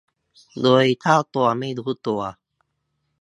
[0.61, 2.21] โดยเจ้าตัวไม่รู้ตัว